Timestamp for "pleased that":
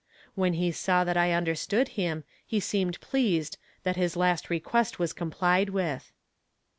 3.01-3.97